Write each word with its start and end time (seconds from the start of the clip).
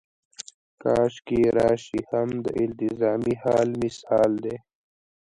کاشکې 0.81 1.41
راشي 1.57 2.01
هم 2.11 2.29
د 2.45 2.47
التزامي 2.63 3.35
حال 3.43 3.69
مثال 3.81 4.31
دی. 4.43 4.55